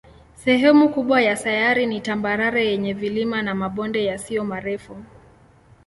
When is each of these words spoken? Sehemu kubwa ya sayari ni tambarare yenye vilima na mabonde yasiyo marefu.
Sehemu 0.35 0.89
kubwa 0.89 1.21
ya 1.21 1.35
sayari 1.37 1.85
ni 1.85 2.01
tambarare 2.01 2.65
yenye 2.65 2.93
vilima 2.93 3.41
na 3.41 3.55
mabonde 3.55 4.05
yasiyo 4.05 4.43
marefu. 4.45 4.97